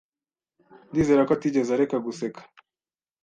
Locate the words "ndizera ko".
0.89-1.31